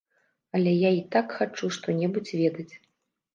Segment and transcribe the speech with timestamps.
[0.51, 2.69] Але я й так хачу што-небудзь ведаць.